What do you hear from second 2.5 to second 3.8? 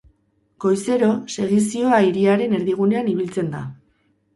erdigunean ibiltzen da.